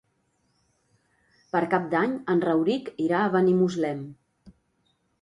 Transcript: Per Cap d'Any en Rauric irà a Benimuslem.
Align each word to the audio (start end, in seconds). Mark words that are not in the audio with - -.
Per 1.53 1.61
Cap 1.75 1.87
d'Any 1.93 2.17
en 2.35 2.43
Rauric 2.49 2.93
irà 3.07 3.23
a 3.23 3.31
Benimuslem. 3.39 4.05